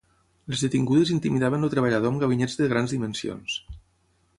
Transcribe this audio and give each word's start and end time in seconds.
Les 0.53 0.63
detingudes 0.65 1.11
intimidaven 1.17 1.67
el 1.69 1.73
treballador 1.75 2.13
amb 2.13 2.25
ganivets 2.25 2.59
de 2.63 2.71
grans 2.75 2.97
dimensions. 2.97 3.63